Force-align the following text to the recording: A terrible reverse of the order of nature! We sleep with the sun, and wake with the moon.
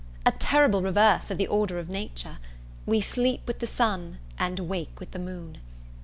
A 0.25 0.31
terrible 0.31 0.81
reverse 0.81 1.29
of 1.29 1.37
the 1.37 1.45
order 1.45 1.77
of 1.77 1.87
nature! 1.87 2.39
We 2.87 3.01
sleep 3.01 3.43
with 3.45 3.59
the 3.59 3.67
sun, 3.67 4.17
and 4.39 4.61
wake 4.61 4.99
with 4.99 5.11
the 5.11 5.19
moon. 5.19 5.59